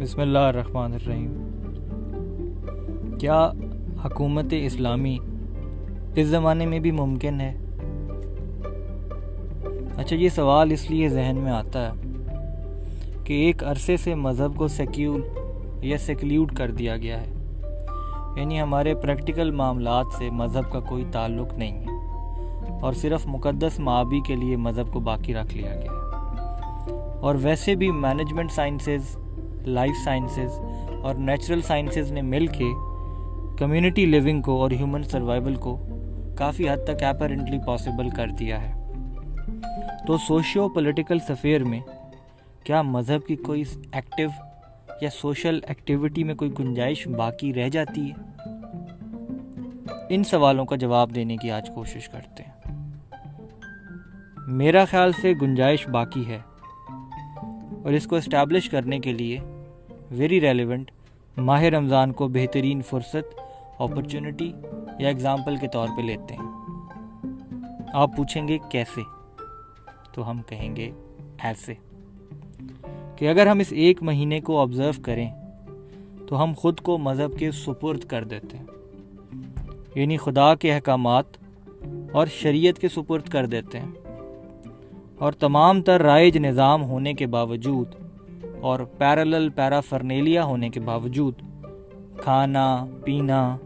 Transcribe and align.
بسم 0.00 0.20
اللہ 0.20 0.38
الرحمن 0.38 0.92
الرحیم۔ 0.92 1.32
کیا 3.18 3.50
حکومت 4.04 4.44
اسلامی 4.50 5.18
اس 6.14 6.26
زمانے 6.26 6.66
میں 6.66 6.78
بھی 6.78 6.90
ممکن 6.90 7.40
ہے؟ 7.40 7.56
اچھا 9.96 10.16
یہ 10.16 10.28
سوال 10.28 10.72
اس 10.72 10.90
لیے 10.90 11.08
ذہن 11.08 11.36
میں 11.36 11.52
آتا 11.52 11.86
ہے 11.86 13.22
کہ 13.24 13.34
ایک 13.34 13.64
عرصے 13.64 13.96
سے 13.96 14.14
مذہب 14.14 14.56
کو 14.56 14.68
سیکیول 14.68 15.20
یا 15.82 15.98
سیکلیوڈ 15.98 16.54
کر 16.56 16.70
دیا 16.70 16.96
گیا 16.96 17.20
ہے۔ 17.20 17.32
یعنی 18.36 18.60
ہمارے 18.60 18.94
پریکٹیکل 18.94 19.50
معاملات 19.50 20.06
سے 20.18 20.30
مذہب 20.30 20.72
کا 20.72 20.80
کوئی 20.80 21.04
تعلق 21.12 21.58
نہیں 21.58 21.84
ہے، 21.84 22.78
اور 22.80 22.92
صرف 22.92 23.26
مقدس 23.26 23.78
معابی 23.78 24.20
کے 24.26 24.36
لیے 24.36 24.56
مذہب 24.56 24.92
کو 24.92 25.00
باقی 25.00 25.34
رکھ 25.34 25.56
لیا 25.56 25.74
گیا 25.74 25.92
ہے۔ 25.92 27.18
اور 27.20 27.34
ویسے 27.42 27.74
بھی 27.74 27.90
مینجمنٹ 27.90 28.52
سائنسز 28.52 29.16
لائف 29.66 29.92
سائنسز 30.04 30.58
اور 31.02 31.14
نیچرل 31.14 31.60
سائنسز 31.60 32.12
نے 32.12 32.22
مل 32.22 32.46
کے 32.46 32.64
کمیونٹی 33.58 34.06
لیونگ 34.06 34.42
کو 34.42 34.62
اور 34.62 34.70
ہیومن 34.70 35.02
سروائیول 35.02 35.54
کو 35.54 35.86
کافی 36.38 36.70
حد 36.70 36.84
تک 36.86 37.02
اپرنٹلی 37.02 37.58
پاسبل 37.66 38.10
کر 38.10 38.28
دیا 38.28 38.62
ہے۔ 38.62 38.92
تو 40.06 40.16
سوشیو 40.18 40.68
پولیٹیکل 40.68 41.18
سفیر 41.18 41.64
میں 41.64 41.80
کیا 42.64 42.82
مذہب 42.82 43.26
کی 43.26 43.36
کوئی 43.36 43.62
ایکٹیو 43.92 44.28
یا 45.00 45.10
سوشل 45.10 45.60
ایکٹیویٹی 45.68 46.24
میں 46.24 46.34
کوئی 46.34 46.50
گنجائش 46.58 47.08
باقی 47.08 47.54
رہ 47.54 47.68
جاتی 47.68 48.10
ہے؟ 48.10 48.42
ان 50.08 50.24
سوالوں 50.24 50.64
کا 50.64 50.76
جواب 50.76 51.14
دینے 51.14 51.36
کی 51.36 51.50
آج 51.50 51.70
کوشش 51.74 52.08
کرتے 52.08 52.42
ہیں۔ 52.42 52.86
میرا 54.46 54.84
خیال 54.84 55.12
سے 55.12 55.32
گنجائش 55.42 55.88
باقی 55.88 56.26
ہے 56.26 56.38
اور 57.82 57.92
اس 57.92 58.06
کو 58.06 58.16
اسٹیبلش 58.16 58.70
کرنے 58.70 58.98
کے 58.98 59.12
لیے 59.12 59.38
ویری 60.10 60.40
ریلیونٹ 60.40 60.90
ماہ 61.36 61.62
رمضان 61.62 62.12
کو 62.12 62.28
بہترین 62.28 62.82
فرصت 62.82 63.40
اپرچونٹی 63.78 64.52
یا 64.98 65.08
اگزامپل 65.08 65.56
کے 65.56 65.68
طور 65.68 65.88
پہ 65.96 66.02
لیتے 66.02 66.34
ہیں۔ 66.34 66.50
آپ 67.92 68.16
پوچھیں 68.16 68.48
گے 68.48 68.58
کیسے؟ 68.70 69.00
تو 70.12 70.30
ہم 70.30 70.42
کہیں 70.46 70.76
گے 70.76 70.90
ایسے۔ 71.42 71.74
کہ 73.16 73.28
اگر 73.28 73.46
ہم 73.46 73.58
اس 73.58 73.66
ایک 73.70 74.02
مہینے 74.02 74.40
کو 74.40 74.60
آبزرو 74.60 75.02
کریں، 75.02 75.30
تو 76.28 76.42
ہم 76.42 76.52
خود 76.56 76.80
کو 76.80 76.98
مذہب 76.98 77.38
کے 77.38 77.50
سپرد 77.50 78.00
کر 78.00 78.24
دیتے 78.24 78.58
ہیں۔ 78.58 78.66
یعنی 79.94 80.16
خدا 80.16 80.54
کے 80.54 80.74
احکامات 80.74 81.24
اور 82.12 82.26
شریعت 82.26 82.78
کے 82.78 82.88
سپرد 82.88 83.28
کر 83.28 83.46
دیتے 83.46 83.80
ہیں۔ 83.80 83.90
اور 85.18 85.32
تمام 85.32 85.82
تر 85.82 86.02
رائج 86.02 86.38
نظام 86.38 86.84
ہونے 86.84 87.14
کے 87.14 87.26
باوجود 87.26 88.05
اور 88.60 88.80
پیرالل 88.80 89.48
پیرا 89.48 89.80
فرنیلیا 89.80 90.44
ہونے 90.44 90.68
کے 90.68 90.80
باوجود 90.80 91.34
کھانا، 92.16 92.84
پینا 93.04 93.56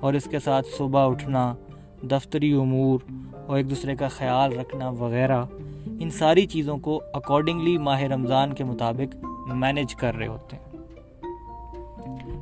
اور 0.00 0.14
اس 0.14 0.24
کے 0.24 0.38
ساتھ 0.38 0.66
صبح 0.78 1.06
اٹھنا، 1.06 1.54
دفتری 2.02 2.52
امور 2.52 2.98
اور 3.46 3.56
ایک 3.56 3.70
دوسرے 3.70 3.96
کا 3.96 4.08
خیال 4.08 4.58
رکھنا 4.58 4.88
وغیرہ، 4.88 5.44
ان 6.00 6.10
ساری 6.10 6.46
چیزوں 6.46 6.78
کو 6.78 7.02
اکارڈنگلی 7.12 7.78
ماہ 7.78 8.00
رمضان 8.00 8.54
کے 8.54 8.64
مطابق 8.64 9.16
مینج 9.46 9.94
کر 9.94 10.14
رہے 10.14 10.26
ہوتے 10.26 10.56
ہیں۔ 10.56 10.62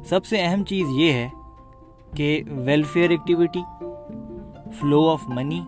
سب 0.04 0.24
سے 0.24 0.42
اہم 0.42 0.64
چیز 0.64 0.86
یہ 0.90 1.12
ہے 1.12 1.28
کہ 2.16 2.42
welfare 2.50 3.10
activity 3.10 3.62
flow 4.80 5.08
of 5.08 5.22
money 5.26 5.60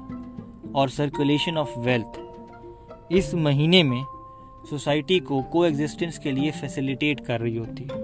اور 0.73 0.89
سرکولیشن 0.89 1.59
آف 1.59 1.71
ویلتھ 1.77 2.21
اس 3.09 3.35
مہینے 3.35 3.83
میں 3.83 4.03
سوسائٹی 4.71 5.19
کو 5.19 5.43
کو 5.43 5.63
ایگزسٹنس 5.63 6.19
کے 6.19 6.31
لیے 6.31 6.51
فیسیلیٹیٹ 6.51 7.21
کر 7.21 7.41
رہی 7.41 7.59
ہوتی 7.59 7.85
ہے۔ 7.85 7.95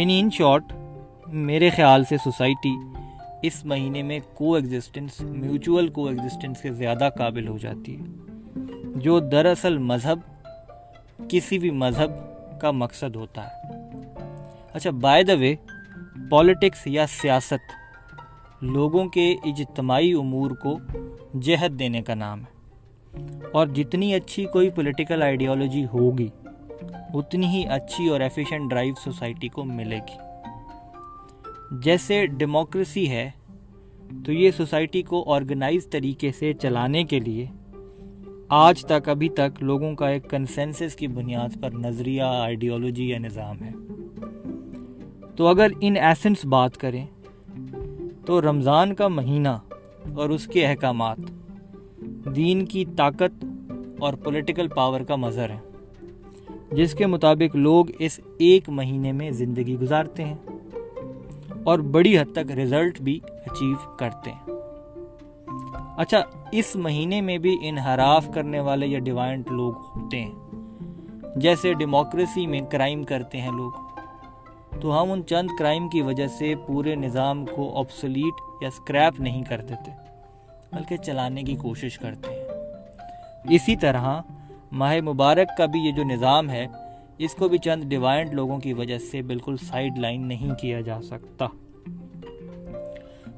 یعنی 0.00 0.20
ان 0.20 0.30
شارٹ 0.30 0.64
میرے 1.26 1.70
خیال 1.70 2.04
سے 2.04 2.16
سوسائٹی 2.16 2.76
اس 3.42 3.64
مہینے 3.64 4.02
میں 4.02 4.20
کو 4.34 4.54
ایگزسٹنس 4.54 5.20
میوچول 5.20 5.88
کو 5.88 6.06
ایگزسٹنس 6.06 6.62
کے 6.62 6.72
زیادہ 6.72 7.08
قابل 7.18 7.48
ہو 7.48 7.58
جاتی 7.58 8.00
ہے۔ 8.00 8.04
جو 8.96 9.20
دراصل 9.20 9.78
مذہب، 9.78 10.18
کسی 11.28 11.58
بھی 11.58 11.70
مذہب 11.70 12.10
کا 12.60 12.70
مقصد 12.70 13.16
ہوتا 13.16 13.46
ہے۔ 13.46 13.78
اچھا 14.72 14.90
بائی 14.90 15.24
دا 15.24 15.34
وے 15.34 15.54
پالیٹکس 16.30 16.86
یا 16.86 17.06
سیاست 17.06 17.72
لوگوں 18.62 19.04
کے 19.04 19.36
اجتماعی 19.44 20.12
امور 20.12 20.50
کو 20.50 20.78
جہد 21.40 21.78
دینے 21.78 22.02
کا 22.02 22.14
نام 22.14 22.40
ہے۔ 22.40 22.57
اور 23.52 23.66
جتنی 23.66 24.14
اچھی 24.14 24.44
کوئی 24.44 24.70
پولیٹیکل 24.70 25.22
آئیڈیالوجی 25.22 25.84
ہوگی، 25.92 26.28
اتنی 27.14 27.46
ہی 27.46 27.66
اچھی 27.68 28.08
اور 28.08 28.20
ایفیشنٹ 28.20 28.70
ڈرائیو 28.70 28.94
سوسائٹی 29.04 29.48
کو 29.48 29.64
ملے 29.64 29.96
گی۔ 29.96 30.18
جیسے 31.82 32.26
ڈیموکریسی 32.26 33.10
ہے، 33.10 33.30
تو 34.26 34.32
یہ 34.32 34.50
سوسائٹی 34.50 35.02
کو 35.02 35.32
آرگنائز 35.34 35.86
طریقے 35.90 36.32
سے 36.32 36.52
چلانے 36.52 37.04
کے 37.04 37.20
لیے 37.20 37.46
آج 38.48 38.84
تک، 38.84 39.08
ابھی 39.08 39.28
تک 39.28 39.62
لوگوں 39.62 39.94
کا 39.94 40.08
ایک 40.08 40.30
کنسنسس 40.30 40.96
کی 40.96 41.06
بنیاد 41.06 41.48
پر 41.60 41.70
نظریہ 41.70 42.22
آئیڈیالوجی 42.22 43.08
یا 43.08 43.18
نظام 43.18 43.62
ہے۔ 43.62 43.70
تو 45.36 45.46
اگر 45.46 45.66
ان 45.80 45.96
ایسنس 45.96 46.44
بات 46.44 46.76
کریں، 46.76 47.06
تو 48.26 48.40
رمضان 48.40 48.94
کا 48.94 49.08
مہینہ 49.08 49.56
اور 50.16 50.30
اس 50.30 50.46
کے 50.46 50.66
احکامات 50.66 51.18
دین 52.36 52.66
کی 52.66 52.84
طاقت 52.96 53.44
اور 53.98 54.14
پولیٹیکل 54.14 54.68
پاور 54.68 55.00
کا 55.00 55.16
مظہر 55.16 55.50
ہے، 55.50 55.58
جس 56.72 56.94
کے 56.94 57.06
مطابق 57.06 57.56
لوگ 57.56 57.84
اس 57.98 58.20
ایک 58.38 58.68
مہینے 58.68 59.12
میں 59.12 59.30
زندگی 59.30 59.78
گزارتے 59.78 60.24
ہیں 60.24 60.34
اور 61.64 61.78
بڑی 61.78 62.18
حد 62.18 62.32
تک 62.32 62.50
رزلٹ 62.52 63.00
بھی 63.00 63.20
اچیو 63.46 63.96
کرتے 63.96 64.30
ہیں۔ 64.30 64.50
اچھا 65.96 66.18
اس 66.52 66.76
مہینے 66.76 67.20
میں 67.20 67.38
بھی 67.38 67.56
انحراف 67.62 68.28
کرنے 68.34 68.60
والے 68.60 68.86
یا 68.86 68.98
ڈیوائنٹ 68.98 69.52
لوگ 69.52 69.74
ہوتے 69.76 70.20
ہیں، 70.20 70.34
جیسے 71.36 71.72
ڈیموکریسی 71.72 72.46
میں 72.46 72.60
کرائم 72.60 73.02
کرتے 73.04 73.40
ہیں 73.40 73.52
لوگ۔ 73.52 73.70
تو 74.80 75.02
ہم 75.02 75.12
ان 75.12 75.22
چند 75.26 75.48
کرائم 75.58 75.88
کی 75.88 76.02
وجہ 76.02 76.26
سے 76.26 76.54
پورے 76.66 76.94
نظام 76.94 77.46
کو 77.46 77.78
آپسلیٹ 77.78 78.62
یا 78.62 78.70
سکریپ 78.70 79.20
نہیں 79.20 79.42
کر 79.42 79.60
دیتے۔ 79.60 80.07
بلکہ 80.72 80.96
چلانے 80.96 81.42
کی 81.42 81.56
کوشش 81.56 81.98
کرتے 81.98 82.30
ہیں۔ 82.30 82.44
اسی 83.54 83.76
طرح 83.76 84.20
ماہ 84.72 84.96
مبارک 85.00 85.56
کا 85.58 85.66
بھی 85.66 85.80
یہ 85.80 85.92
جو 85.92 86.04
نظام 86.04 86.50
ہے، 86.50 86.66
اس 87.18 87.34
کو 87.34 87.48
بھی 87.48 87.58
چند 87.58 87.84
ڈیوائنٹ 87.84 88.34
لوگوں 88.34 88.58
کی 88.58 88.72
وجہ 88.72 88.98
سے 88.98 89.22
بالکل 89.22 89.56
سائیڈ 89.56 89.98
لائن 89.98 90.28
نہیں 90.28 90.54
کیا 90.54 90.80
جا 90.80 91.02
سکتا۔ 91.02 91.46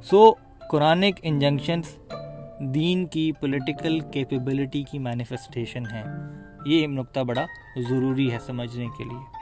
سو، 0.02 0.34
قرآنک 0.70 1.20
انجنکشنز 1.22 1.98
دین 2.58 3.06
کی 3.06 3.32
پولیٹیکل 3.32 4.00
کیپیبلٹی 4.00 4.82
کی 4.82 4.98
مینیفیسٹیشن 4.98 5.82
ہے 5.92 6.02
یہ 6.66 6.86
نقطہ 6.86 7.20
بڑا 7.20 7.46
ضروری 7.88 8.32
ہے 8.32 8.38
سمجھنے 8.46 8.86
کے 8.98 9.04
لیے 9.04 9.40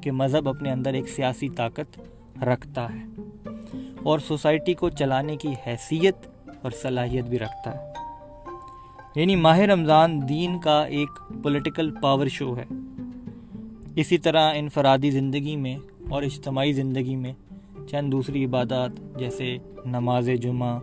کہ 0.00 0.12
مذہب 0.12 0.48
اپنے 0.48 0.72
اندر 0.72 0.92
ایک 0.92 1.08
سیاسی 1.08 1.48
طاقت 1.48 2.00
رکھتا 2.42 2.86
ہے 2.94 3.04
اور 4.02 4.18
سوسائٹی 4.18 4.74
کو 4.74 4.88
چلانے 4.88 5.36
کی 5.36 5.54
حیثیت 5.66 6.16
اور 6.66 6.72
صلاحیت 6.82 7.24
بھی 7.24 7.38
رکھتا 7.38 7.74
ہے۔ 7.74 7.92
یعنی 9.16 9.36
ماہ 9.36 9.58
رمضان 9.58 10.28
دین 10.28 10.58
کا 10.58 10.82
ایک 10.82 11.08
پولیٹیکل 11.42 11.90
پاور 12.02 12.26
شو 12.26 12.56
ہے۔ 12.56 12.64
اسی 13.96 14.18
طرح 14.18 14.52
انفرادی 14.54 15.10
زندگی 15.10 15.56
میں 15.56 15.76
اور 16.08 16.22
اجتماعی 16.22 16.72
زندگی 16.72 17.16
میں 17.16 17.32
چند 17.90 18.12
دوسری 18.12 18.44
عبادات 18.44 18.90
جیسے 19.18 19.56
نماز 19.86 20.30
جمعہ، 20.42 20.78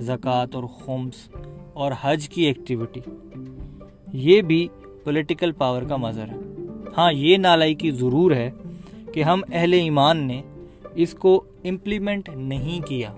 زکوٰۃ 0.00 0.46
اور 0.52 0.64
خمس 0.64 1.28
اور 1.72 1.92
حج 2.00 2.28
کی 2.28 2.42
ایکٹیویٹی 2.42 3.00
یہ 4.12 4.42
بھی 4.42 4.68
پولیٹیکل 5.04 5.52
پاور 5.52 5.82
کا 5.82 5.96
مظہر 5.96 6.28
ہے۔ 6.28 6.38
ہاں 6.98 7.12
یہ 7.12 7.36
نالائی 7.36 7.74
کی 7.74 7.90
ضرور 7.90 8.30
ہے 8.30 8.50
کہ 9.14 9.22
ہم 9.22 9.40
اہل 9.52 9.72
ایمان 9.72 10.16
نے 10.16 10.42
اس 10.94 11.14
کو 11.14 11.44
امپلیمنٹ 11.64 12.28
نہیں 12.28 12.88
کیا۔ 12.88 13.08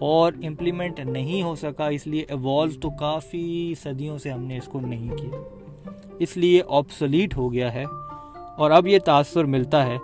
اور 0.00 0.32
امپلیمنٹ 0.44 1.00
نہیں 1.00 1.42
ہو 1.42 1.54
سکا، 1.54 1.86
اس 1.86 2.06
لیے 2.06 2.24
ایوالو 2.28 2.80
تو 2.80 2.90
کافی 2.90 3.74
صدیوں 3.82 4.18
سے 4.18 4.30
ہم 4.30 4.44
نے 4.44 4.56
اس 4.56 4.66
کو 4.66 4.80
نہیں 4.80 5.16
کیا۔ 5.16 5.36
اس 6.18 6.36
لیے 6.36 6.62
آپسلیٹ 6.68 7.36
ہو 7.36 7.52
گیا 7.52 7.74
ہے۔ 7.74 7.84
اور 8.56 8.70
اب 8.70 8.86
یہ 8.86 8.98
تاثر 8.98 9.44
ملتا 9.44 9.86
ہے 9.86 9.96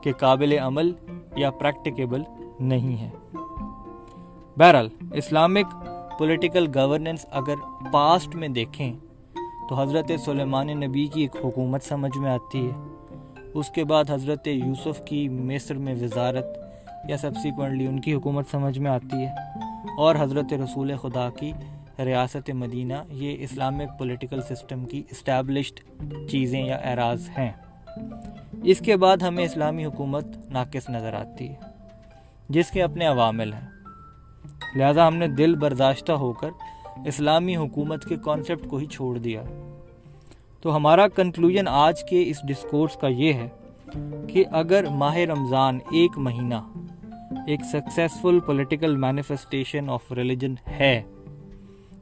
کہ 0.00 0.12
قابل 0.12 0.58
عمل 0.58 0.92
یا 1.36 1.50
پریکٹیکیبل 1.50 2.22
نہیں 2.60 3.02
ہے۔ 3.02 3.10
بہرحال، 4.58 4.88
اسلامک 5.12 5.86
پولیٹیکل 6.18 6.66
گورننس 6.74 7.26
اگر 7.30 7.54
پاسٹ 7.92 8.36
میں 8.36 8.48
دیکھیں 8.48 8.92
تو 9.68 9.74
حضرت 9.74 10.10
سلیمان 10.24 10.66
نبی 10.66 11.06
کی 11.06 11.20
ایک 11.20 11.36
حکومت 11.44 11.82
سمجھ 11.82 12.18
میں 12.18 12.30
آتی 12.30 12.70
ہے۔ 12.70 12.94
اس 13.54 13.68
کے 13.68 13.84
بعد 13.84 14.04
حضرت 14.10 14.48
یوسف 14.48 15.04
کی 15.04 15.28
مصر 15.28 15.74
میں 15.74 15.94
وزارت 15.94 16.44
یا 17.08 17.16
سبسیکوینٹلی 17.16 17.86
ان 17.86 18.00
کی 18.00 18.14
حکومت 18.14 18.46
سمجھ 18.50 18.78
میں 18.78 18.90
آتی 18.90 19.16
ہے۔ 19.16 19.34
اور 19.98 20.14
حضرت 20.18 20.52
رسول 20.52 20.96
خدا 20.96 21.28
کی 21.30 21.52
ریاست 22.04 22.50
مدینہ 22.50 22.94
یہ 23.08 23.36
اسلامک 23.38 23.98
پولیٹیکل 23.98 24.40
سسٹم 24.42 24.84
کی 24.84 25.02
اسٹیبلشڈ 25.10 25.80
چیزیں 26.30 26.64
یا 26.64 26.76
اعراض 26.76 27.28
ہیں۔ 27.38 27.52
اس 28.64 28.78
کے 28.78 28.96
بعد 28.96 29.16
ہمیں 29.16 29.44
اسلامی 29.44 29.84
حکومت 29.84 30.26
ناقص 30.50 30.90
نظر 30.90 31.12
آتی 31.12 31.48
ہے، 31.48 31.54
جس 32.48 32.70
کے 32.70 32.82
اپنے 32.82 33.06
عوامل 33.06 33.52
ہیں۔ 33.52 33.68
لہذا 34.76 35.06
ہم 35.06 35.16
نے 35.16 35.28
دل 35.28 35.54
برداشتہ 35.54 36.12
ہو 36.12 36.32
کر 36.32 36.48
اسلامی 37.06 37.56
حکومت 37.56 38.04
کے 38.04 38.16
کانسیپٹ 38.16 38.68
کو 38.68 38.76
ہی 38.76 38.86
چھوڑ 38.86 39.18
دیا۔ 39.18 39.42
تو 40.60 40.76
ہمارا 40.76 41.08
کنکلوژن 41.08 41.68
آج 41.68 42.04
کے 42.04 42.22
اس 42.26 42.36
ڈسکورس 42.48 42.96
کا 42.96 43.08
یہ 43.08 43.32
ہے 43.32 43.48
کہ 44.28 44.44
اگر 44.52 44.84
ماہ 44.88 45.16
رمضان 45.16 45.78
ایک 45.92 46.18
مہینہ 46.18 46.54
ایک 47.46 47.60
successful 47.72 48.40
political 48.40 48.96
manifestation 48.96 49.90
of 49.90 50.12
religion 50.12 50.54
ہے۔ 50.66 51.02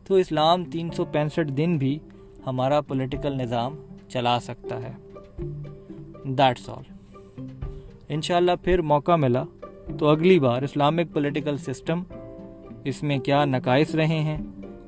تو 0.05 0.15
اسلام 0.15 0.65
تین 0.65 0.91
سو 0.91 1.05
پینسٹھ 1.05 1.53
دن 1.53 1.79
بھی 1.79 1.99
ہمارا 2.47 2.81
پولیٹیکل 2.81 3.33
نظام 3.33 3.75
چلا 4.09 4.41
سکتا 4.41 4.83
ہے۔ 4.83 4.93
دیٹس 6.25 6.69
آل 6.69 6.83
انشاءاللہ 8.09 8.53
پھر 8.63 8.83
موقع 8.83 9.17
ملا 9.17 9.45
تو 9.99 10.09
اگلی 10.09 10.39
بار 10.39 10.63
اسلامک 10.63 11.13
پولیٹیکل 11.13 11.57
سسٹم 11.57 12.03
اس 12.85 13.03
میں 13.03 13.19
کیا 13.19 13.45
نقائص 13.45 13.95
رہے 13.95 14.19
ہیں 14.21 14.39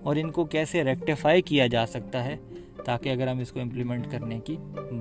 اور 0.02 0.16
ان 0.16 0.30
کو 0.30 0.44
کیسے 0.44 0.84
ریکٹیفائی 0.84 1.42
کیا 1.42 1.66
جا 1.66 1.86
سکتا 1.86 2.24
ہے 2.24 2.36
تاکہ 2.84 3.08
اگر 3.08 3.28
ہم 3.28 3.38
اس 3.38 3.52
کو 3.52 3.60
امپلیمنٹ 3.60 4.10
کرنے 4.10 4.40
کی 4.40 4.56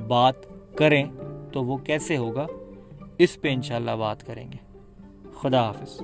بات 0.08 0.36
کریں 0.76 1.06
تو 1.54 1.64
وہ 1.64 1.78
کیسے 1.78 2.18
ہوگا 2.18 2.48
اس 3.18 3.42
پہ 3.42 3.50
انشاءاللہ 3.50 3.92
بات 3.92 4.26
کریں 4.26 4.52
گے۔ 4.52 4.71
خداحافظ. 5.42 6.02